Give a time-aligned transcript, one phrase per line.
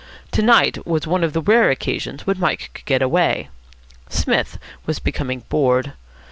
[0.31, 3.49] To night was one of the rare occasions when Mike could get away.
[4.09, 5.93] Psmith was becoming bored.